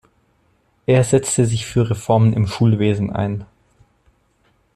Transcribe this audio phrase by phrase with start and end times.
[0.87, 3.45] Er setzte sich für Reformen im Schulwesen ein.